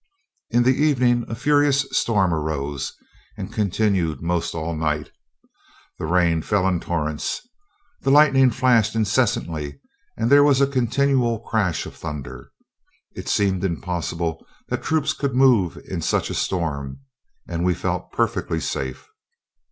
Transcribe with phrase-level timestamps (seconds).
[0.49, 2.93] "In the evening a furious storm arose
[3.37, 5.11] and continued most all night.
[5.99, 7.47] The rain fell in torrents.
[8.01, 9.79] The lightning flashed incessantly,
[10.17, 12.49] and there was a continual crash of thunder.
[13.15, 17.01] It seemed impossible that troops could move in such a storm,
[17.47, 19.07] and we felt perfectly safe.